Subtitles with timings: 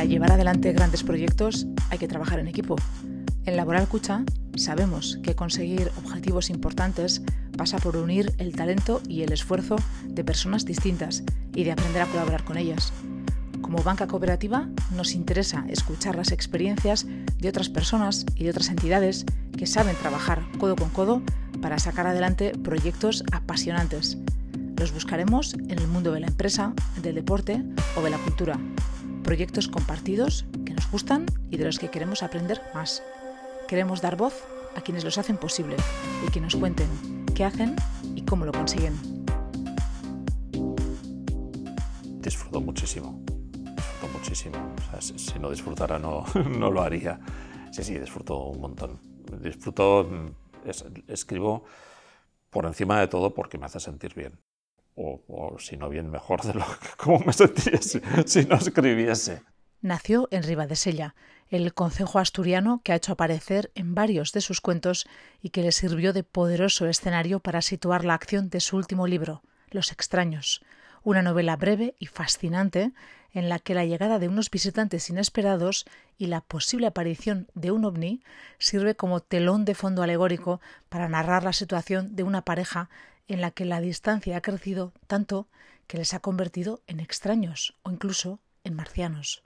[0.00, 2.74] para llevar adelante grandes proyectos hay que trabajar en equipo.
[3.44, 4.24] En Laboral Cucha
[4.56, 7.20] sabemos que conseguir objetivos importantes
[7.54, 9.76] pasa por unir el talento y el esfuerzo
[10.06, 11.22] de personas distintas
[11.54, 12.94] y de aprender a colaborar con ellas.
[13.60, 17.06] Como banca cooperativa nos interesa escuchar las experiencias
[17.36, 19.26] de otras personas y de otras entidades
[19.58, 21.20] que saben trabajar codo con codo
[21.60, 24.16] para sacar adelante proyectos apasionantes.
[24.78, 26.72] Los buscaremos en el mundo de la empresa,
[27.02, 27.62] del deporte
[27.98, 28.58] o de la cultura.
[29.22, 33.02] Proyectos compartidos que nos gustan y de los que queremos aprender más.
[33.68, 34.34] Queremos dar voz
[34.76, 35.76] a quienes los hacen posible
[36.26, 36.88] y que nos cuenten
[37.34, 37.76] qué hacen
[38.14, 38.94] y cómo lo consiguen.
[42.20, 44.74] Disfruto muchísimo, disfruto muchísimo.
[45.00, 46.24] si, no disfrutara no,
[46.70, 47.20] lo haría.
[47.72, 49.00] Sí, sí, disfruto un montón.
[49.40, 50.08] Disfruto,
[51.06, 51.64] escribo
[52.50, 54.38] por encima de todo porque me hace sentir bien.
[54.96, 56.64] O, si no bien mejor de lo
[56.98, 59.42] que me sentiría si, si no escribiese.
[59.80, 61.14] Nació en Ribadesella,
[61.48, 65.06] el concejo asturiano que ha hecho aparecer en varios de sus cuentos
[65.40, 69.42] y que le sirvió de poderoso escenario para situar la acción de su último libro,
[69.70, 70.62] Los extraños,
[71.02, 72.92] una novela breve y fascinante
[73.32, 75.86] en la que la llegada de unos visitantes inesperados
[76.18, 78.22] y la posible aparición de un ovni
[78.58, 82.90] sirve como telón de fondo alegórico para narrar la situación de una pareja
[83.30, 85.48] en la que la distancia ha crecido tanto
[85.86, 89.42] que les ha convertido en extraños o incluso en marcianos.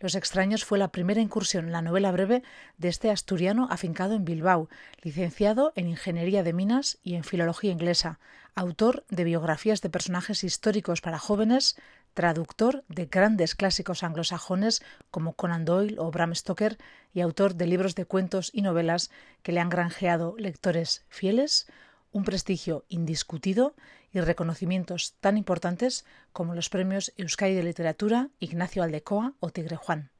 [0.00, 2.42] Los extraños fue la primera incursión la novela breve
[2.76, 4.68] de este asturiano afincado en Bilbao,
[5.00, 8.18] licenciado en Ingeniería de Minas y en Filología Inglesa,
[8.54, 11.76] autor de biografías de personajes históricos para jóvenes,
[12.14, 16.76] traductor de grandes clásicos anglosajones como Conan Doyle o Bram Stoker
[17.14, 19.10] y autor de libros de cuentos y novelas
[19.42, 21.66] que le han granjeado lectores fieles,
[22.12, 23.74] un prestigio indiscutido
[24.12, 30.10] y reconocimientos tan importantes como los premios Euskadi de Literatura, Ignacio Aldecoa o Tigre Juan.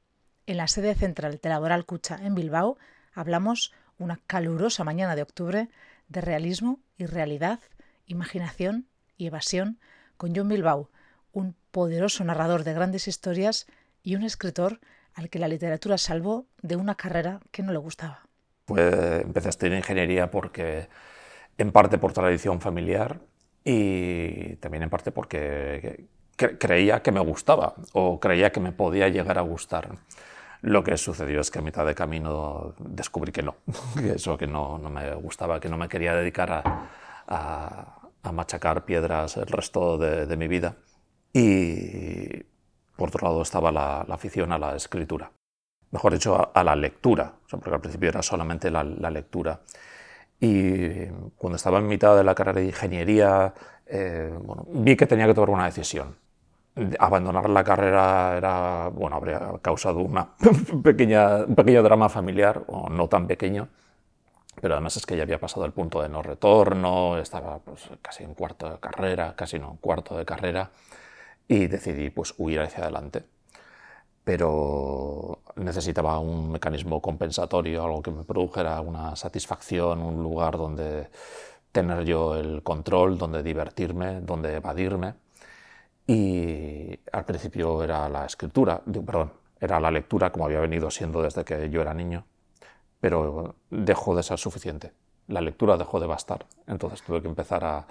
[0.46, 2.78] En la sede central de Laboral Cucha en Bilbao
[3.14, 5.68] hablamos una calurosa mañana de octubre
[6.08, 7.60] de realismo y realidad,
[8.06, 8.86] imaginación
[9.16, 9.78] y evasión
[10.16, 10.90] con John Bilbao,
[11.32, 13.66] un poderoso narrador de grandes historias
[14.02, 14.80] y un escritor
[15.14, 18.26] al que la literatura salvó de una carrera que no le gustaba.
[18.64, 20.88] Pues empecé a estudiar ingeniería porque,
[21.62, 23.20] en parte por tradición familiar
[23.64, 26.06] y también en parte porque
[26.36, 29.90] creía que me gustaba o creía que me podía llegar a gustar.
[30.60, 33.56] Lo que sucedió es que a mitad de camino descubrí que no,
[33.96, 36.62] que eso que no, no me gustaba, que no me quería dedicar a,
[37.28, 40.76] a, a machacar piedras el resto de, de, mi vida.
[41.32, 42.42] Y
[42.96, 45.30] por otro lado estaba la, la afición a la escritura,
[45.92, 49.60] mejor dicho, a, a la lectura, porque al principio era solamente la, la lectura.
[50.44, 53.54] Y cuando estaba en mitad de la carrera de ingeniería,
[53.86, 56.16] eh, bueno, vi que tenía que tomar una decisión.
[56.98, 60.30] Abandonar la carrera era, bueno, habría causado una
[60.82, 63.68] pequeña, un pequeño drama familiar, o no tan pequeño,
[64.60, 68.24] pero además es que ya había pasado el punto de no retorno, estaba pues, casi
[68.24, 70.72] en cuarto de carrera, casi no, cuarto de carrera,
[71.46, 73.22] y decidí pues huir hacia adelante
[74.24, 81.08] pero necesitaba un mecanismo compensatorio, algo que me produjera una satisfacción, un lugar donde
[81.72, 85.14] tener yo el control, donde divertirme, donde evadirme.
[86.06, 91.44] Y al principio era la escritura, perdón, era la lectura como había venido siendo desde
[91.44, 92.24] que yo era niño,
[93.00, 94.92] pero dejó de ser suficiente.
[95.28, 97.86] La lectura dejó de bastar, entonces tuve que empezar a,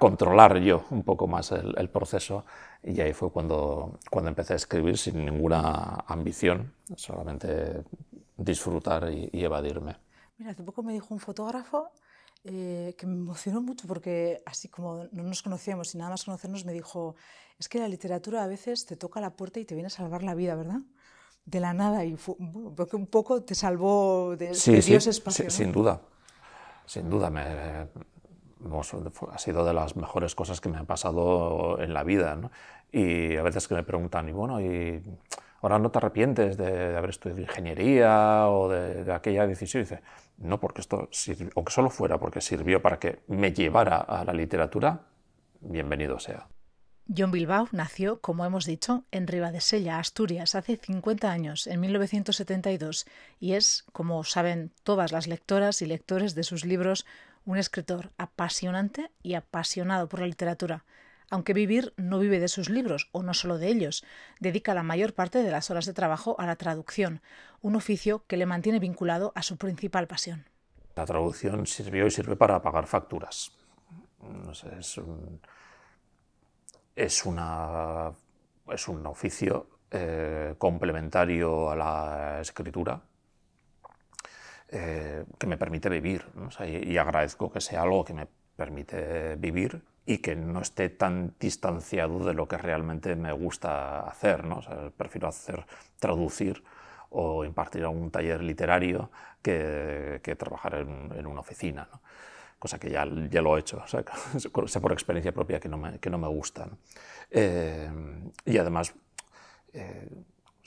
[0.00, 2.44] controlar yo un poco más el, proceso
[2.86, 7.82] y ahí fue cuando, cuando empecé a escribir sin ninguna ambición, solamente
[8.36, 9.96] disfrutar y, y evadirme.
[10.38, 11.90] Mira, hace poco me dijo un fotógrafo
[12.48, 16.64] eh, que me emocionó mucho porque así como no nos conocíamos y nada más conocernos
[16.64, 17.16] me dijo,
[17.58, 20.22] es que la literatura a veces te toca la puerta y te viene a salvar
[20.22, 20.80] la vida, ¿verdad?
[21.44, 25.50] De la nada y fue, un poco te salvó de, sí, de sí, Dios espacio.
[25.50, 25.64] Sí, ¿no?
[25.64, 26.00] Sin duda,
[26.86, 27.30] sin duda.
[27.30, 32.36] Me, ha sido de las mejores cosas que me han pasado en la vida.
[32.36, 32.52] ¿no?
[32.92, 35.02] Y a veces que me preguntan, y bueno, y
[35.62, 39.82] ahora no te arrepientes de, haber estudiado ingeniería o de, de, aquella decisión.
[39.82, 40.02] Y dice,
[40.38, 41.08] no, porque esto,
[41.54, 45.00] aunque solo fuera porque sirvió para que me llevara a la literatura,
[45.60, 46.46] bienvenido sea.
[47.14, 53.06] John Bilbao nació, como hemos dicho, en Ribadesella, Asturias, hace 50 años, en 1972,
[53.38, 57.06] y es, como saben todas las lectoras y lectores de sus libros,
[57.44, 60.84] un escritor apasionante y apasionado por la literatura.
[61.30, 64.04] Aunque vivir no vive de sus libros, o no solo de ellos,
[64.38, 67.20] dedica la mayor parte de las horas de trabajo a la traducción,
[67.62, 70.46] un oficio que le mantiene vinculado a su principal pasión.
[70.94, 73.52] La traducción sirvió y sirve para pagar facturas.
[74.22, 75.40] No es, un,
[76.94, 78.12] es, una,
[78.88, 83.02] un oficio eh, complementario a la escritura
[84.68, 86.24] eh, que me permite vivir.
[86.66, 88.26] y, agradezco que sea algo que me
[88.56, 94.44] permite vivir y que no esté tan distanciado de lo que realmente me gusta hacer.
[94.44, 94.60] ¿no?
[94.96, 95.66] prefiero hacer,
[95.98, 96.62] traducir
[97.10, 99.10] o impartir un taller literario
[99.42, 101.88] que, trabajar en, una oficina.
[102.58, 104.02] Cosa que ya, ya lo he hecho, o sea,
[104.66, 106.68] sé por experiencia propia que no me, que no me gusta.
[107.30, 107.90] Eh,
[108.44, 108.94] y además,
[109.72, 110.08] eh,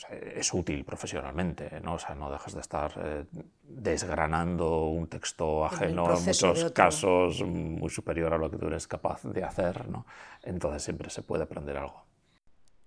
[0.10, 1.96] es útil profesionalmente, ¿no?
[1.96, 3.26] O sea, no dejas de estar eh,
[3.64, 9.24] desgranando un texto ajeno, en muchos casos muy superior a lo que tú eres capaz
[9.24, 10.06] de hacer, ¿no?
[10.44, 12.06] Entonces siempre se puede aprender algo.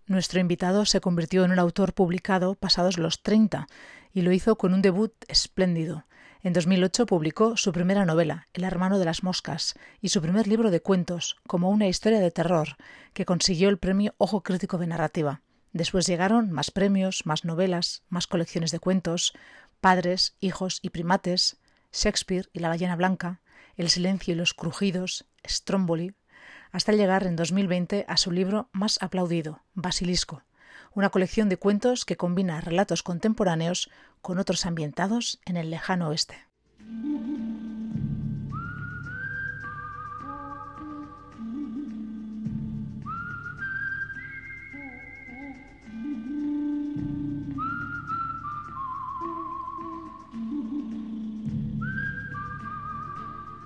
[0.07, 3.69] Nuestro invitado se convirtió en un autor publicado pasados los 30
[4.13, 6.05] y lo hizo con un debut espléndido.
[6.43, 10.73] En 2008 publicó su primera novela, El hermano de las moscas, y su primer libro
[10.73, 12.77] de cuentos, como una historia de terror,
[13.13, 15.41] que consiguió el premio Ojo Crítico de Narrativa.
[15.73, 19.33] Después llegaron más premios, más novelas, más colecciones de cuentos,
[19.81, 21.57] Padres, Hijos y Primates,
[21.93, 23.41] Shakespeare y la ballena blanca,
[23.77, 26.15] El silencio y los crujidos, Stromboli,
[26.73, 30.43] hasta llegar en 2020 a su libro más aplaudido, Basilisco,
[30.95, 33.91] una colección de cuentos que combina relatos contemporáneos
[34.21, 36.37] con otros ambientados en el lejano oeste.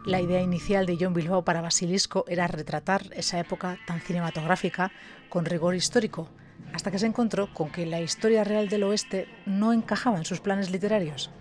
[0.07, 4.93] La idea inicial de John Bilbao para Basilisco era retratar esa época tan cinematográfica
[5.29, 6.29] con rigor histórico,
[6.73, 10.39] hasta que se encontró con que la historia real del oeste no encajaba en sus
[10.39, 11.33] planes literarios.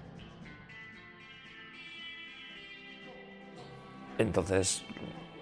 [4.17, 4.83] Entonces,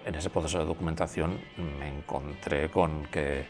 [0.04, 3.46] en ese proceso de documentación me encontré con que,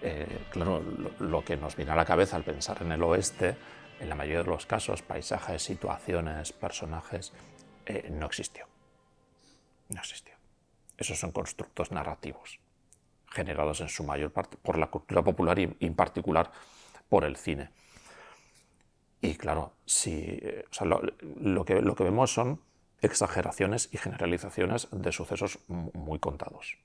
[0.00, 0.80] eh, claro,
[1.18, 3.56] lo, que nos viene a la cabeza al pensar en el oeste,
[3.98, 7.32] en la mayoría de los casos, paisajes, situaciones, personajes,
[7.84, 8.68] eh, no existió
[9.88, 10.34] no existió.
[10.96, 12.60] Esos son constructos narrativos,
[13.30, 16.50] generados en su mayor parte por la cultura popular y en particular
[17.08, 17.70] por el cine.
[19.20, 20.64] Y claro, si, eh,
[21.40, 22.60] lo, que, lo que vemos son
[23.00, 26.78] exageraciones y generalizaciones de sucesos muy contados.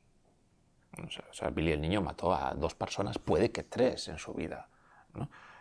[1.53, 4.67] Billy el Niño mató a dos personas, puede que tres en su vida.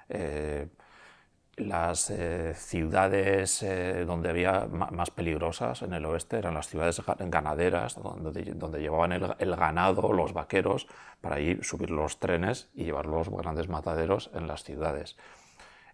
[0.09, 0.69] Eh,
[1.57, 7.95] las eh, ciudades eh, donde había más peligrosas en el oeste eran las ciudades ganaderas,
[8.03, 10.87] donde, donde llevaban el, ganado, los vaqueros,
[11.21, 15.17] para ir, subir los trenes y llevar los grandes mataderos en las ciudades.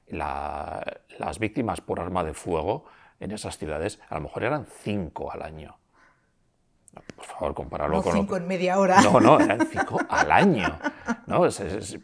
[0.09, 2.85] las víctimas por arma de fuego
[3.21, 5.77] en esas ciudades a lo mejor eran cinco al año.
[7.17, 8.13] Por favor, compararlo no con...
[8.13, 9.01] cinco en media hora.
[9.03, 10.79] No, no, eran cinco al año.
[11.27, 11.45] ¿no?
[11.47, 11.99] es,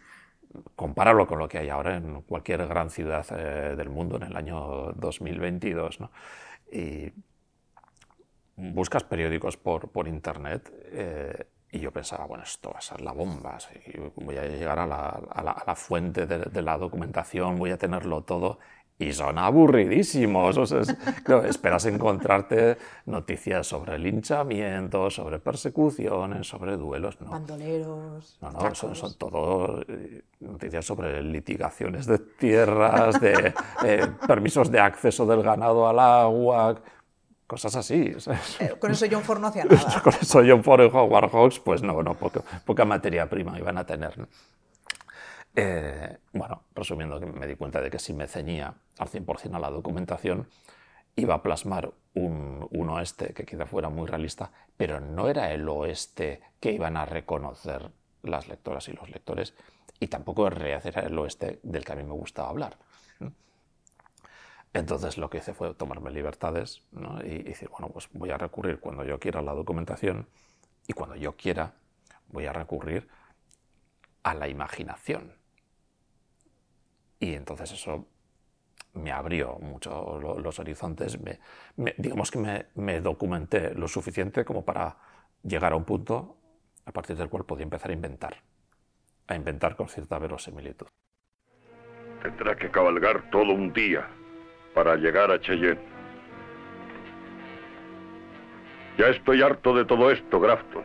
[0.76, 4.36] compáralo con lo que hay ahora en cualquier gran ciudad eh, del mundo en el
[4.36, 5.98] año 2022.
[6.72, 7.12] Y
[8.56, 13.12] buscas periódicos por, por internet eh, y yo pensaba, bueno, esto va a ser la
[13.12, 13.58] bomba,
[14.14, 18.22] voy a llegar a la, a la, fuente de, de, la documentación, voy a tenerlo
[18.22, 18.60] todo
[18.98, 20.56] y son aburridísimos.
[20.56, 20.82] O sea,
[21.48, 22.76] esperas encontrarte
[23.06, 27.20] noticias sobre linchamientos, sobre persecuciones, sobre duelos.
[27.20, 27.30] ¿no?
[27.30, 28.38] Bandoleros.
[28.40, 34.80] No, no, son, son, todo eh, noticias sobre litigaciones de tierras, de eh, permisos de
[34.80, 36.76] acceso del ganado al agua,
[37.46, 38.14] cosas así.
[38.60, 40.00] Eh, con eso John Ford no hacía nada.
[40.02, 43.76] con eso John Ford y Howard Hawks, pues no, no poca, poca materia prima iban
[43.78, 44.14] a tener.
[45.56, 49.70] Eh, bueno, resumiendo, me di cuenta de que si me ceñía al 100% a la
[49.70, 50.48] documentación,
[51.16, 56.42] iba a plasmar un, oeste que quizá fuera muy realista, pero no era el oeste
[56.60, 57.90] que iban a reconocer
[58.22, 59.54] las lectoras y los lectores,
[60.00, 62.76] y tampoco era el oeste del que a mí me gustaba hablar.
[64.72, 66.82] Entonces lo que hice fue tomarme libertades
[67.24, 70.26] y decir, bueno, pues voy a recurrir cuando yo quiera a la documentación
[70.88, 71.74] y cuando yo quiera
[72.28, 73.08] voy a recurrir
[74.24, 75.43] a la imaginación.
[77.24, 78.06] Y entonces eso
[78.92, 81.18] me abrió mucho los horizontes,
[81.96, 84.98] digamos que me, documenté lo suficiente como para
[85.42, 86.36] llegar a un punto
[86.84, 88.36] a partir del cual podía empezar a inventar,
[89.26, 90.86] a inventar con cierta verosimilitud.
[92.22, 94.06] Tendrá que cabalgar todo un día
[94.74, 95.80] para llegar a Cheyenne.
[98.98, 100.84] Ya estoy harto de todo esto, Grafton.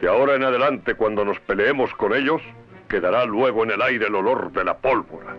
[0.00, 2.42] De ahora en adelante, cuando nos peleemos con ellos,
[2.90, 5.36] quedará luego en el aire el olor de la pólvora.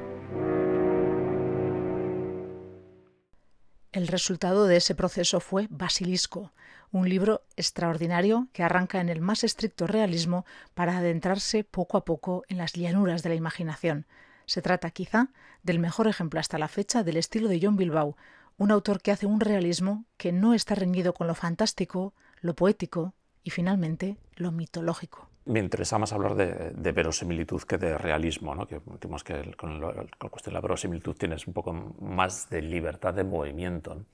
[3.92, 6.54] El resultado de ese proceso fue Basilisco,
[6.92, 12.44] un libro extraordinario que arranca en el más estricto realismo para adentrarse poco a poco
[12.48, 14.06] en las llanuras de la imaginación.
[14.46, 15.28] Se trata quizá
[15.62, 18.16] del mejor ejemplo hasta la fecha del estilo de John Bilbao,
[18.58, 23.14] un autor que hace un realismo que no está reñido con lo fantástico, lo poético
[23.44, 25.31] y finalmente lo mitológico.
[25.46, 28.68] Me interesa más hablar de, verosimilitud que de realismo, ¿no?
[28.68, 33.24] que, que con, la cuestión de la verosimilitud tienes un poco más de libertad de
[33.24, 34.06] movimiento.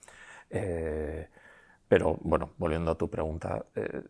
[0.49, 1.27] Eh,
[1.87, 4.03] pero bueno, volviendo a tu pregunta, eh,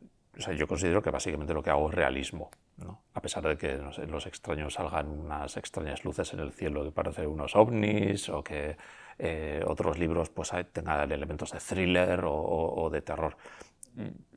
[0.55, 2.51] yo considero que básicamente lo que hago es realismo.
[2.77, 3.01] ¿no?
[3.13, 6.91] A pesar de que en los extraños salgan unas extrañas luces en el cielo que
[6.91, 8.77] parecen unos ovnis o que
[9.17, 13.35] eh, otros libros pues, tengan elementos de thriller o, de terror.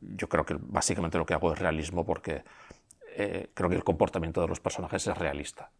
[0.00, 2.42] Yo creo que básicamente lo que hago es realismo porque
[3.16, 5.70] eh, creo que el comportamiento de los personajes es realista.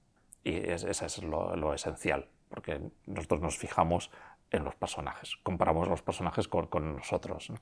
[0.43, 4.11] Y eso es lo, esencial, porque nosotros nos fijamos
[4.51, 7.53] en los personajes, comparamos los personajes con, nosotros.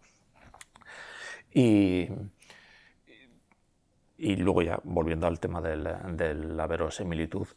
[1.53, 2.09] Y,
[4.17, 7.49] y luego ya, volviendo al tema de la verosimilitud,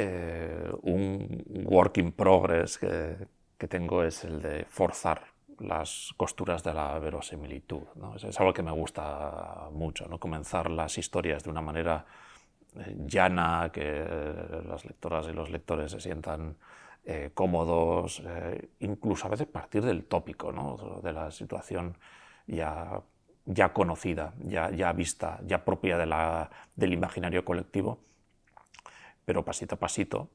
[0.00, 3.16] eh, un work in progress que,
[3.58, 5.24] que, tengo es el de forzar
[5.60, 7.82] las costuras de la verosimilitud.
[7.96, 8.16] ¿no?
[8.16, 10.18] Es, algo que me gusta mucho, ¿no?
[10.18, 12.04] comenzar las historias de una manera
[12.76, 14.04] eh, llana, que
[14.66, 16.56] las lectoras y los lectores se sientan
[17.04, 18.22] eh, cómodos,
[18.80, 21.00] incluso a veces partir del tópico, ¿no?
[21.02, 21.96] de la situación
[22.46, 23.00] ya,
[23.46, 27.98] ya conocida, ya, ya vista, ya propia del imaginario colectivo,
[29.24, 30.28] pero pasito a pasito,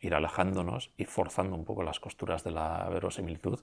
[0.00, 3.60] ir alejándonos y forzando un poco las costuras de la verosimilitud,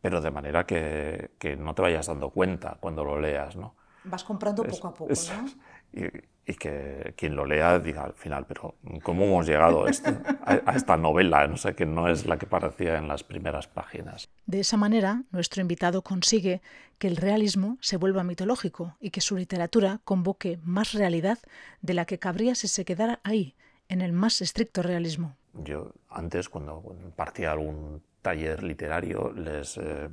[0.00, 3.56] pero de manera que, que no te vayas dando cuenta cuando lo leas.
[3.56, 3.74] ¿no?
[4.04, 5.48] Vas comprando poco a poco, ¿no?
[6.46, 10.96] Y, que quien lo lea diga al final, pero ¿cómo hemos llegado a, a, esta
[10.96, 11.46] novela?
[11.46, 14.30] No sé, que no es la que parecía en las primeras páginas.
[14.46, 16.62] De esa manera, nuestro invitado consigue
[16.98, 21.38] que el realismo se vuelva mitológico y que su literatura convoque más realidad
[21.82, 23.54] de la que cabría si se quedara ahí,
[23.88, 25.36] en el más estricto realismo.
[25.52, 26.82] Yo antes, cuando
[27.14, 30.10] partía algún taller literario, les eh,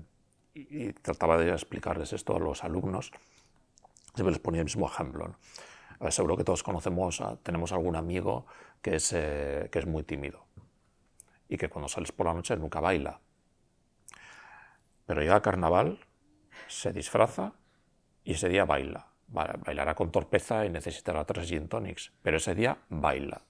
[0.54, 3.12] y, trataba de explicarles esto a los alumnos,
[4.14, 5.36] siempre les ponía el mismo ejemplo.
[6.10, 8.46] seguro que todos conocemos, tenemos algún amigo
[8.82, 10.46] que es, eh, que es muy tímido
[11.50, 13.20] y que cuando sales por la noche nunca baila.
[15.06, 16.00] Pero llega a carnaval,
[16.68, 17.54] se disfraza
[18.24, 19.12] y ese día baila.
[19.28, 23.42] Bailará con torpeza y necesitará tres gin tonics, pero ese día baila.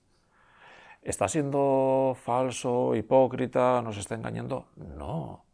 [1.06, 4.70] ¿Está siendo falso, hipócrita, nos está engañando?
[4.76, 5.46] No.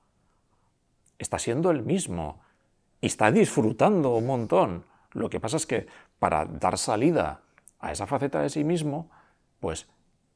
[1.19, 2.39] Está siendo el mismo
[3.01, 4.85] y está disfrutando un montón.
[5.11, 5.87] Lo que pasa es que
[6.19, 7.41] para dar salida
[7.79, 9.11] a esa faceta de sí mismo,
[9.59, 9.89] pues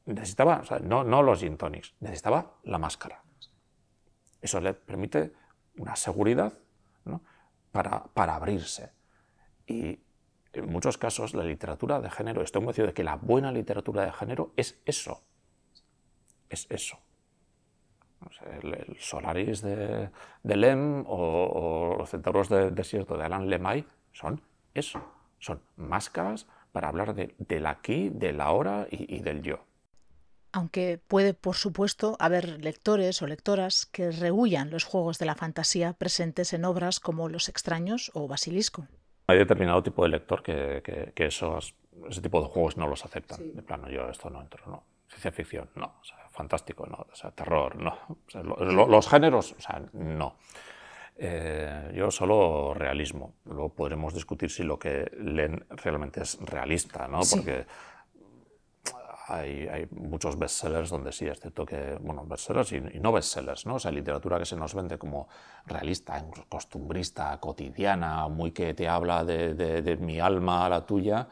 [0.04, 3.22] necesitaba, no, no los gin tonics, necesitaba la máscara.
[4.42, 5.32] Eso le permite
[5.78, 6.52] una seguridad
[7.72, 8.92] para, para abrirse.
[9.66, 9.98] Y
[10.58, 14.12] en muchos casos la literatura de género, estoy convencido de que la buena literatura de
[14.12, 15.22] género es eso.
[16.48, 16.98] Es eso.
[18.62, 20.10] el, Solaris de,
[20.44, 24.40] Lem o, los Centauros del Desierto de Alan Lemay son
[24.74, 25.02] eso.
[25.38, 29.66] Son máscaras para hablar de, del aquí, del ahora y, y del yo
[30.56, 35.92] aunque puede, por supuesto, haber lectores o lectoras que rehuyan los juegos de la fantasía
[35.92, 38.88] presentes en obras como Los extraños o Basilisco.
[39.26, 41.74] Hay determinado tipo de lector que, que, esos,
[42.08, 43.54] ese tipo de juegos no los aceptan.
[43.54, 44.84] De plano, yo esto no entro, no.
[45.08, 45.96] Ciencia ficción, no.
[46.00, 47.06] O sea, fantástico, no.
[47.10, 47.96] O sea, terror, no.
[48.32, 50.36] los géneros, o sea, no.
[51.18, 53.34] Eh, yo solo realismo.
[53.46, 57.20] Luego podremos discutir si lo que leen realmente es realista, ¿no?
[57.30, 57.66] Porque
[59.28, 63.66] hay, hay, muchos bestsellers donde sí, es cierto que, bueno, bestsellers y, y, no bestsellers,
[63.66, 63.74] ¿no?
[63.74, 65.28] O sea, literatura que se nos vende como
[65.66, 71.28] realista, costumbrista, cotidiana, muy que te habla de, de, de mi alma a la tuya,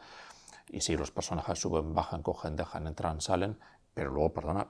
[0.69, 3.57] y sí, los personajes suben, bajan, cogen, dejan, entran, salen,
[3.93, 4.67] pero luego, perdona,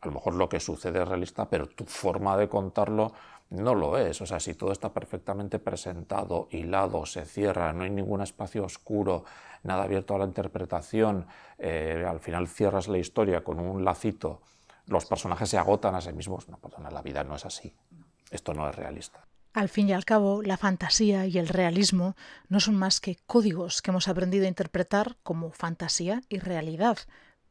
[0.00, 3.12] a lo mejor lo que sucede es realista, pero tu forma de contarlo
[3.50, 4.20] no lo es.
[4.20, 9.24] O sea, si todo está perfectamente presentado, hilado, se cierra, no hay ningún espacio oscuro,
[9.62, 11.26] nada abierto a la interpretación,
[11.58, 14.40] eh, al final cierras la historia con un lacito,
[14.86, 17.72] los personajes se agotan a sí mismos, no, perdona, la vida no es así.
[18.30, 19.24] Esto no es realista.
[19.52, 22.14] Al fin y al cabo, la fantasía y el realismo
[22.48, 26.98] no son más que códigos que hemos aprendido a interpretar como fantasía y realidad.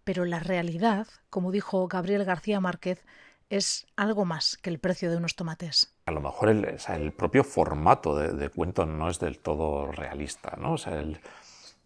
[0.06, 3.04] Pero la realidad, como dijo Gabriel García Márquez,
[3.50, 5.96] es algo más que el precio de unos tomates.
[6.06, 10.74] A lo mejor el, el propio formato de, cuento no es del todo realista, ¿no?
[10.74, 11.20] O sea, el,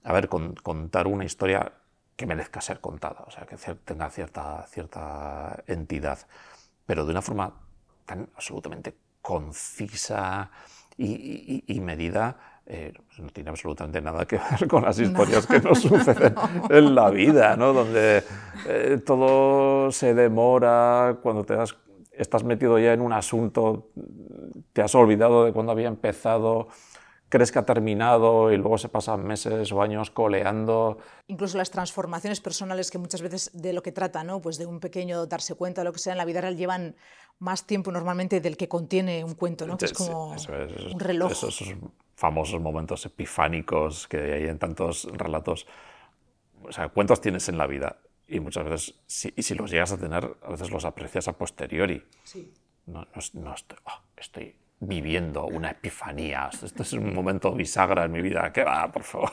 [0.04, 1.74] a ver, contar una historia
[2.16, 6.20] que merezca ser contada, o sea, que tenga cierta, cierta entidad,
[6.86, 7.54] pero de una forma
[8.06, 10.52] tan absolutamente concisa
[10.98, 16.36] y, medida, eh, no tiene absolutamente nada que ver con las historias que nos suceden
[16.70, 17.74] en la vida, ¿no?
[17.74, 18.24] donde
[18.68, 21.76] eh, todo se demora, cuando te das,
[22.12, 23.90] estás metido ya en un asunto,
[24.72, 26.70] te has olvidado de cuando había empezado,
[27.34, 31.00] crees que ha terminado y luego se pasan meses o años coleando.
[31.26, 34.40] Incluso las transformaciones personales que muchas veces de lo que trata, ¿no?
[34.40, 36.96] pues de un pequeño darse cuenta de lo que sea en la vida real, llevan
[37.40, 39.80] más tiempo normalmente del que contiene un cuento, ¿no?
[39.80, 41.32] que es como un reloj.
[41.32, 41.74] Esos,
[42.16, 45.66] famosos momentos epifánicos que hay en tantos relatos.
[46.62, 47.98] O sea, cuentos tienes en la vida
[48.28, 51.34] y muchas veces, si, y si los llegas a tener, a veces los aprecias a
[51.34, 52.06] posteriori.
[52.26, 52.54] Sí.
[52.86, 54.56] No, no, estoy, ah, estoy
[54.88, 56.50] viviendo una epifanía.
[56.62, 58.52] Este es un momento bisagra en mi vida.
[58.54, 59.32] ¿Qué va, por favor?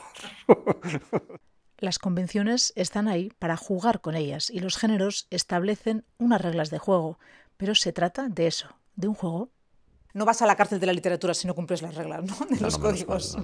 [1.78, 6.78] Las convenciones están ahí para jugar con ellas y los géneros establecen unas reglas de
[6.78, 7.18] juego,
[7.56, 9.48] pero se trata de eso, de un juego.
[10.12, 12.46] No vas a la cárcel de la literatura si no cumples las reglas, ¿no?
[12.46, 13.38] De los códigos.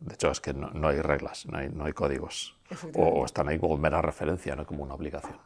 [0.00, 2.56] De hecho, es que no, hay reglas, no hay, no hay códigos.
[2.94, 5.38] O, están ahí como mera referencia, no como una obligación.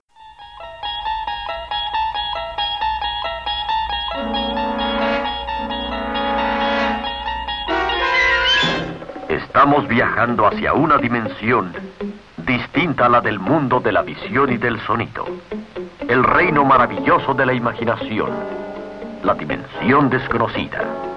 [9.62, 11.72] Estamos viajando hacia una dimensión
[12.36, 15.24] distinta a la del mundo de la visión y del sonido.
[16.08, 18.30] El reino maravilloso de la imaginación,
[19.22, 21.11] la dimensión desconocida.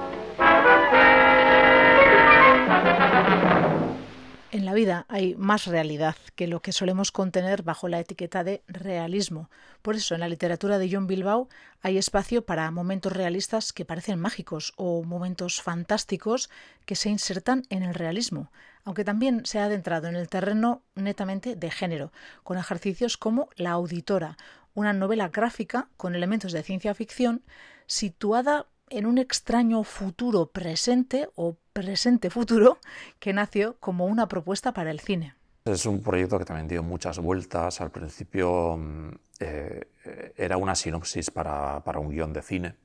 [4.75, 9.49] Vida hay más realidad que lo que solemos contener bajo la etiqueta de realismo.
[9.81, 11.49] Por eso en la literatura de John Bilbao
[11.81, 16.51] hay espacio para momentos realistas que parecen mágicos o momentos fantásticos
[16.85, 18.51] que se insertan en el realismo,
[18.83, 22.11] aunque también se ha adentrado en el terreno netamente de género,
[22.43, 24.37] con ejercicios como La auditora,
[24.75, 27.41] una novela gráfica con elementos de ciencia ficción
[27.87, 32.77] situada en un extraño futuro presente o presente futuro
[33.19, 35.35] que nació como una propuesta para el cine.
[35.65, 37.81] Es un proyecto que también dio muchas vueltas.
[37.81, 42.75] Al principio mm, eh, era una sinopsis para, un guion de cine,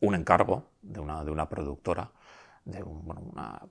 [0.00, 2.12] un encargo de una, de una productora,
[2.64, 3.62] de una,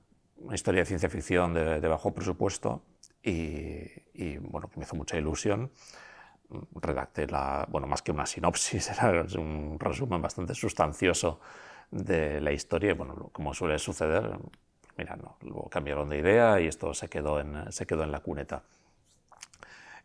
[0.53, 2.81] historia de ciencia ficción de, bajo presupuesto
[3.21, 5.71] y, y, bueno, me hizo mucha ilusión
[6.75, 11.39] redacté la, bueno, más que una sinopsis, era un resumen bastante sustancioso
[11.91, 14.37] de la historia y bueno, como suele suceder,
[14.97, 18.19] mira, no, luego cambiaron de idea y esto se quedó en, se quedó en la
[18.19, 18.63] cuneta.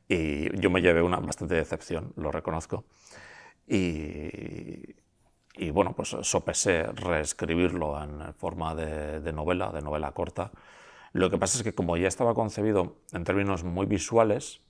[0.09, 2.85] Y yo me llevé una bastante decepción, lo reconozco.
[3.67, 4.95] Y,
[5.57, 10.51] y bueno, pues sopesé reescribirlo en forma de, de novela, de novela corta.
[11.13, 14.61] Lo que pasa es que como ya estaba concebido en términos muy visuales,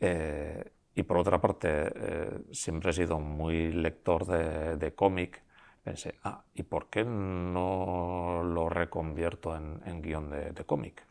[0.00, 5.42] eh, y por otra parte, eh, siempre he sido muy lector de, cómic.
[5.84, 11.06] Pensé, ah, ¿y por qué no lo reconvierto en, guion de, cómic?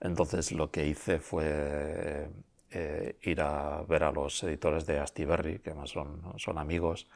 [0.00, 2.28] Entonces lo que hice fue
[2.70, 7.08] eh, ir a ver a los editores de Astiberri, que además son, son amigos,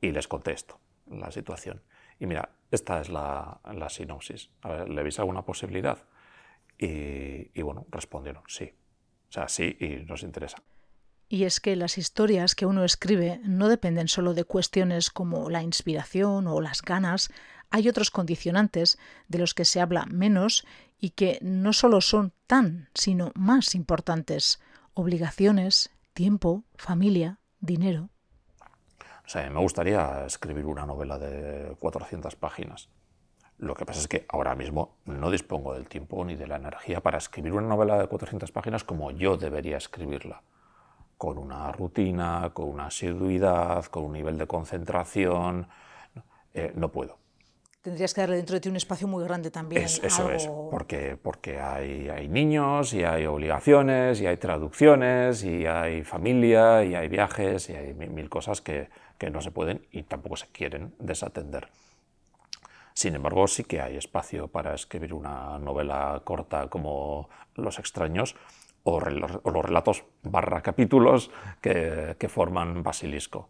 [0.00, 0.78] y les contesto
[1.10, 1.82] la situación.
[2.20, 4.50] Y mira, esta es la, la sinopsis.
[4.62, 5.98] A ver, ¿le veis alguna posibilidad?
[6.78, 8.72] Y, y bueno, respondieron, sí.
[9.34, 10.58] O sea, sí, y nos interesa.
[11.28, 15.60] Y es que las historias que uno escribe no dependen solo de cuestiones como la
[15.60, 17.30] inspiración o las ganas,
[17.68, 20.64] hay otros condicionantes de los que se habla menos
[21.00, 24.60] y que no solo son tan, sino más importantes.
[24.92, 28.10] Obligaciones, tiempo, familia, dinero.
[29.26, 32.88] O sea, me gustaría escribir una novela de 400 páginas.
[33.64, 37.00] Lo que pasa es que ahora mismo no dispongo del tiempo ni de la energía
[37.00, 40.42] para escribir una novela de 400 páginas como yo debería escribirla,
[41.16, 45.66] con una rutina, con una asiduidad, con un nivel de concentración.
[46.52, 47.16] Eh, no puedo.
[47.80, 49.82] Tendrías que darle dentro de ti un espacio muy grande también.
[49.82, 56.04] eso es, porque, porque hay, hay, niños y hay obligaciones y hay traducciones y hay
[56.04, 60.36] familia y hay viajes y hay mil, cosas que, que no se pueden y tampoco
[60.36, 61.68] se quieren desatender.
[62.94, 68.36] Sin embargo, sí que hay espacio para escribir una novela corta como Los extraños
[68.84, 71.30] o, los relatos barra capítulos
[71.60, 73.48] que, forman Basilisco.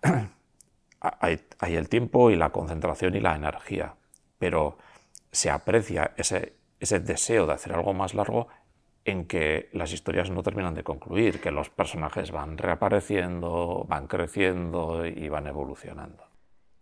[1.00, 3.94] hay, el tiempo y la concentración y la energía,
[4.38, 4.76] pero
[5.30, 8.48] se aprecia ese, ese deseo de hacer algo más largo
[9.04, 15.06] en que las historias no terminan de concluir, que los personajes van reapareciendo, van creciendo
[15.06, 16.31] y van evolucionando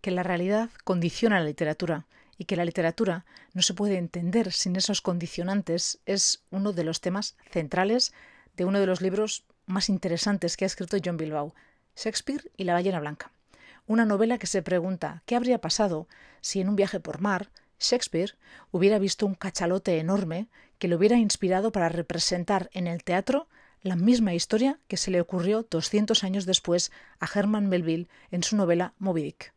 [0.01, 2.05] que la realidad condiciona la literatura
[2.37, 7.01] y que la literatura no se puede entender sin esos condicionantes es uno de los
[7.01, 8.13] temas centrales
[8.57, 11.53] de uno de los libros más interesantes que ha escrito John Bilbao,
[11.95, 13.31] Shakespeare y la ballena blanca.
[13.87, 16.07] Una novela que se pregunta qué habría pasado
[16.41, 18.35] si en un viaje por mar Shakespeare
[18.71, 20.47] hubiera visto un cachalote enorme
[20.79, 23.47] que le hubiera inspirado para representar en el teatro
[23.81, 28.55] la misma historia que se le ocurrió 200 años después a Herman Melville en su
[28.55, 29.53] novela Moby Dick.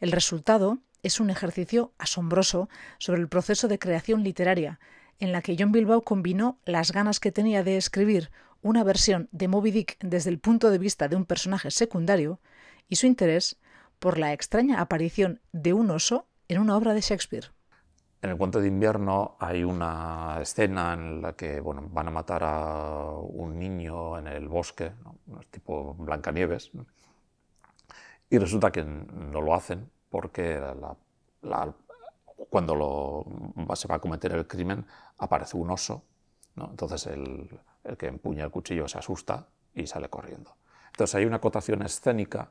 [0.00, 4.78] El resultado es un ejercicio asombroso sobre el proceso de creación literaria,
[5.18, 8.30] en la que John Bilbao combinó las ganas que tenía de escribir
[8.62, 12.40] una versión de Moby Dick desde el punto de vista de un personaje secundario
[12.88, 13.58] y su interés
[13.98, 17.50] por la extraña aparición de un oso en una obra de Shakespeare.
[18.22, 22.42] En el cuento de invierno hay una escena en la que bueno, van a matar
[22.44, 24.92] a un niño en el bosque,
[25.50, 26.72] tipo Blancanieves,
[28.28, 30.60] y resulta que no lo hacen porque
[32.50, 34.84] cuando lo, se va a cometer el crimen
[35.18, 36.04] aparece un oso,
[36.56, 37.48] entonces el,
[37.98, 40.56] que empuña el cuchillo se asusta y sale corriendo.
[40.86, 42.50] Entonces hay una acotación escénica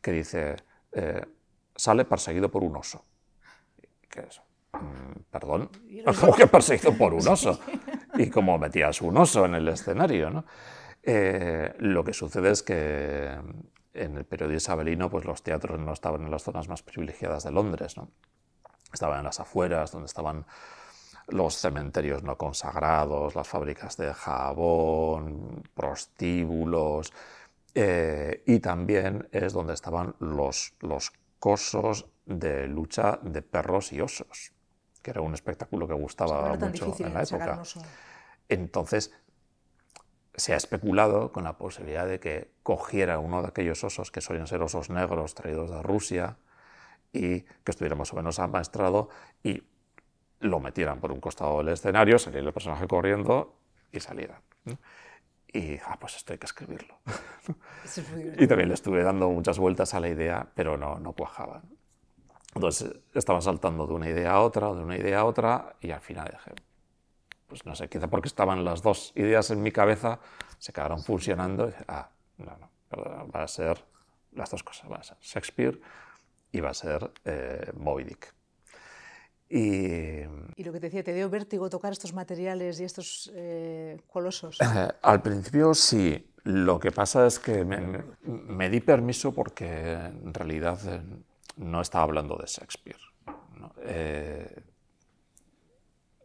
[0.00, 0.56] que dice,
[0.92, 1.24] eh,
[1.76, 3.04] sale perseguido por un oso.
[4.08, 4.40] ¿Qué es?
[4.72, 5.70] Mm, perdón,
[6.20, 7.60] ¿cómo que perseguido por un oso?
[8.14, 10.44] Y como metías un oso en el escenario, ¿no?
[11.02, 13.38] Eh, lo que sucede es que
[13.98, 17.52] en el periodo isabelino pues los teatros no estaban en las zonas más privilegiadas de
[17.52, 18.10] Londres, ¿no?
[18.92, 20.46] estaban en las afueras, donde estaban
[21.28, 27.12] los cementerios no consagrados, las fábricas de jabón, prostíbulos,
[27.74, 34.52] eh, y también es donde estaban los, los cosos de lucha de perros y osos,
[35.02, 37.62] que era un espectáculo que gustaba mucho en la época.
[38.48, 39.12] Entonces,
[40.38, 44.46] se ha especulado con la posibilidad de que cogiera uno de aquellos osos que solían
[44.46, 46.36] ser osos negros traídos de Rusia
[47.12, 49.08] y que estuviera más o menos amaestrado
[49.42, 49.62] y
[50.40, 53.56] lo metieran por un costado del escenario, saliera el personaje corriendo
[53.90, 54.40] y saliera.
[55.52, 56.98] Y ah, pues esto hay que escribirlo.
[58.38, 61.62] y también le estuve dando muchas vueltas a la idea, pero no, no cuajaba.
[62.54, 66.00] Entonces estaba saltando de una idea a otra, de una idea a otra, y al
[66.00, 66.52] final dije,
[67.48, 70.20] pues no sé, quizá porque estaban las dos ideas en mi cabeza,
[70.58, 71.68] se quedaron fusionando.
[71.68, 72.70] Y ah, no, no,
[73.34, 73.84] va a ser
[74.32, 75.80] las dos cosas, va a ser Shakespeare
[76.52, 78.34] y va a ser eh, Moby Dick.
[79.50, 80.24] Y,
[80.56, 84.58] y, lo que te decía, ¿te dio vértigo tocar estos materiales y estos eh, colosos?
[85.02, 86.24] al principio sí.
[86.44, 91.02] Lo que pasa es que me, me, di permiso porque en realidad eh,
[91.56, 93.00] no estaba hablando de Shakespeare.
[93.58, 93.72] ¿no?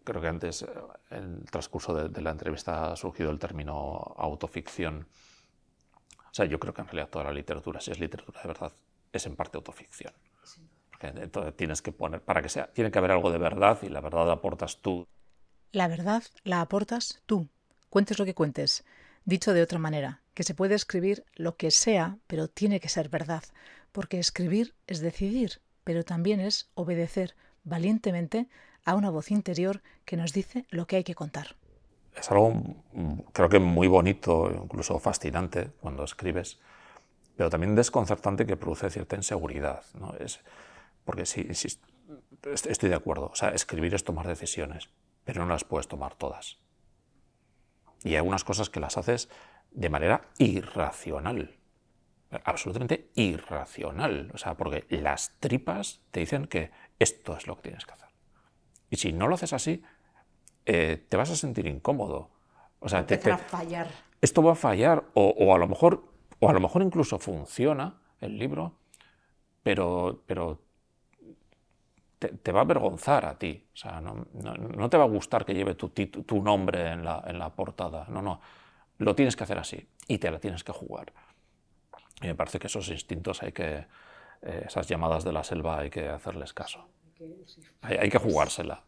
[0.03, 0.65] Eh, creo que antes,
[1.09, 5.07] en el transcurso de, de, la entrevista, ha surgido el término autoficción.
[6.17, 8.73] O sea, yo creo que en realidad toda la literatura, si es literatura de verdad,
[9.11, 10.13] es en parte autoficción.
[11.03, 14.01] Entonces tienes que poner, para que sea, tiene que haber algo de verdad y la
[14.01, 15.05] verdad la aportas tú.
[15.71, 17.49] La verdad la aportas tú,
[17.89, 18.85] cuentes lo que cuentes.
[19.25, 23.09] Dicho de otra manera, que se puede escribir lo que sea, pero tiene que ser
[23.09, 23.43] verdad,
[23.91, 28.47] porque escribir es decidir, pero también es obedecer valientemente
[28.85, 31.55] a una voz interior que nos dice lo que hay que contar.
[32.15, 32.53] Es algo,
[33.31, 36.59] creo que muy bonito, incluso fascinante cuando escribes,
[37.35, 39.83] pero también desconcertante que produce cierta inseguridad.
[39.99, 40.13] ¿no?
[40.19, 40.39] Es,
[41.05, 41.47] porque sí,
[42.51, 43.29] estoy de acuerdo.
[43.31, 44.89] O sea, escribir es tomar decisiones,
[45.23, 46.59] pero no las puedes tomar todas.
[48.03, 49.29] Y hay algunas cosas que las haces
[49.71, 51.57] de manera irracional.
[52.43, 54.31] Absolutamente irracional.
[54.33, 56.71] O sea, porque las tripas te dicen que
[57.03, 58.09] esto es lo que tienes que hacer.
[58.89, 59.83] Y si no lo haces así,
[60.65, 62.29] eh, te vas a sentir incómodo.
[62.79, 63.87] O sea, te, va a fallar.
[64.21, 66.03] Esto va a fallar, o, o, a lo mejor,
[66.39, 68.75] o a lo mejor incluso funciona el libro,
[69.63, 70.59] pero, pero
[72.19, 73.65] te, va a avergonzar a ti.
[73.73, 77.23] O sea, no, no, te va a gustar que lleve tu, tu nombre en la,
[77.25, 78.05] en la, portada.
[78.09, 78.39] No, no.
[78.99, 81.11] Lo tienes que hacer así y te la tienes que jugar.
[82.21, 83.85] Y me parece que esos instintos hay que,
[84.43, 86.87] eh, esas llamadas de la selva hay que hacerles caso.
[87.81, 88.83] Hay, hay que jugársela.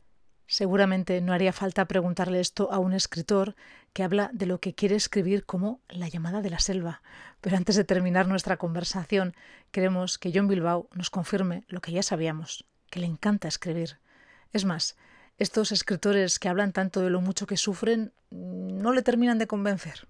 [0.48, 3.56] Seguramente no haría falta preguntarle esto a un escritor
[3.94, 7.02] que habla de lo que quiere escribir como la llamada de la selva.
[7.42, 9.34] Pero antes de terminar nuestra conversación,
[9.72, 14.00] queremos que John Bilbao nos confirme lo que ya sabíamos, que le encanta escribir.
[14.54, 14.98] Es más,
[15.38, 20.08] estos escritores que hablan tanto de lo mucho que sufren no le terminan de convencer.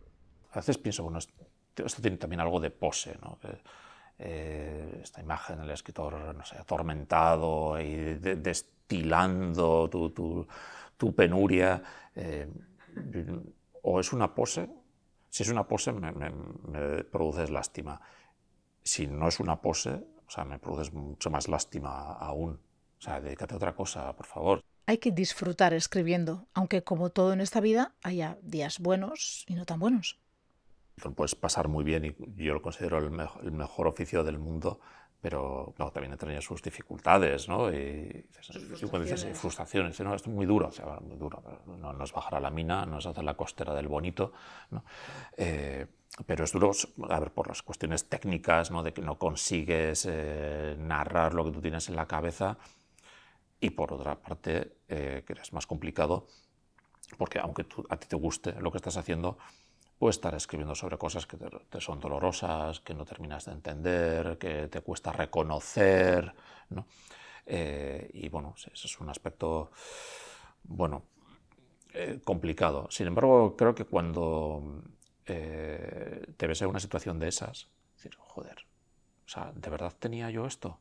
[0.52, 3.40] A veces pienso, bueno, esto tiene también algo de pose, ¿no?
[4.18, 10.48] Eh, esta imagen del escritor, no sé, atormentado y destilando tu,
[10.98, 11.82] tu, penuria,
[12.16, 12.48] eh,
[13.82, 14.70] o es una pose,
[15.30, 18.00] si es una pose me, me, me produces lástima,
[18.84, 22.60] si no es una pose, o sea, me produces mucho más lástima aún.
[22.98, 24.62] O sea, dedícate a otra cosa, por favor.
[24.88, 29.66] Hay que disfrutar escribiendo, aunque como todo en esta vida haya días buenos y no
[29.66, 30.20] tan buenos.
[31.04, 33.06] Lo puedes pasar muy bien y yo lo considero el,
[33.44, 34.80] el mejor oficio del mundo,
[35.26, 37.74] pero claro, también tenía sus dificultades, ¿no?
[37.74, 39.40] Y, frustraciones.
[39.40, 40.14] frustraciones, ¿no?
[40.14, 41.44] Es muy duro, o sea, muy duro.
[41.66, 44.34] No, no, es bajar a la mina, no es hacer la costera del bonito,
[44.70, 44.86] ¿no?
[45.36, 45.88] Eh,
[46.28, 46.70] pero es duro,
[47.10, 48.84] a ver, por las cuestiones técnicas, ¿no?
[48.84, 52.60] De que no consigues eh, narrar lo que tú tienes en la cabeza
[53.60, 56.28] y por otra parte, eh, que es más complicado,
[57.18, 59.40] porque aunque a ti te guste lo que estás haciendo,
[59.98, 64.68] puedes estar escribiendo sobre cosas que te, son dolorosas, que no terminas de entender, que
[64.68, 66.34] te cuesta reconocer,
[66.70, 66.86] ¿no?
[67.46, 69.72] Eh, y bueno, ese es un aspecto,
[70.64, 71.04] bueno,
[71.94, 72.88] eh, complicado.
[72.90, 74.84] Sin embargo, creo que cuando
[75.26, 78.66] eh, te ves en una situación de esas, decir, joder,
[79.26, 80.80] o sea, ¿de verdad tenía yo esto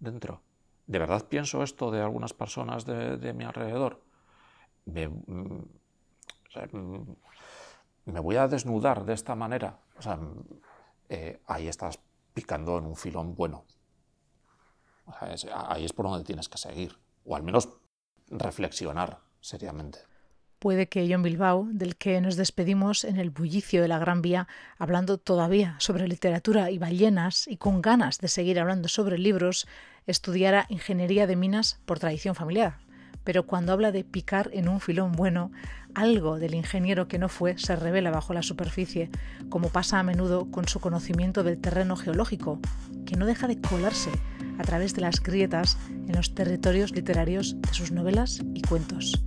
[0.00, 0.42] dentro?
[0.86, 4.02] ¿De verdad pienso esto de algunas personas de, mi alrededor?
[4.86, 5.68] Mm, mm,
[8.06, 9.78] me voy a desnudar de esta manera.
[11.08, 11.98] Eh, ahí estás
[12.32, 13.64] picando en un filón bueno.
[15.52, 17.68] ahí es por donde tienes que seguir, o al menos
[18.28, 19.98] reflexionar seriamente.
[20.58, 24.48] Puede que John Bilbao, del que nos despedimos en el bullicio de la Gran Vía,
[24.78, 29.68] hablando todavía sobre literatura y ballenas y con ganas de seguir hablando sobre libros,
[30.06, 32.78] estudiara ingeniería de minas por tradición familiar
[33.26, 35.50] pero cuando habla de picar en un filón bueno,
[35.96, 39.08] algo del ingeniero que no fue se revela bajo la superficie,
[39.48, 42.60] como pasa a menudo con su conocimiento del terreno geológico,
[43.06, 44.10] que no deja de colarse
[44.58, 49.22] a través de las grietas en los territorios literarios de sus novelas y cuentos.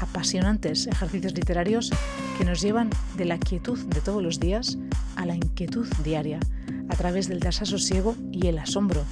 [0.00, 1.90] Apasionantes ejercicios literarios
[2.38, 4.78] que nos llevan de la quietud de todos los días
[5.16, 6.40] a la inquietud diaria,
[6.88, 9.04] a través del desasosiego y el asombro,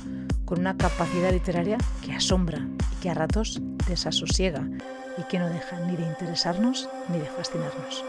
[0.47, 4.67] con una capacidad literaria que asombra y que a ratos desasosiega
[5.15, 8.09] y que no deja ni de interesarnos ni de fascinarnos.